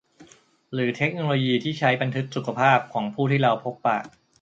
[0.73, 3.97] หรือเทคโนโลยีที่ใช้บันทึกสุขภาพของผู้ที่เราพบปะ